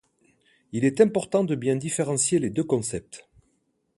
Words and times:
Il 0.71 0.83
est 0.83 0.99
important 0.99 1.43
de 1.43 1.53
bien 1.53 1.75
différencier 1.75 2.39
les 2.39 2.49
deux 2.49 2.63
concepts. 2.63 3.29